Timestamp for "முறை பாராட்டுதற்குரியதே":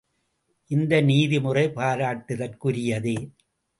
1.39-3.15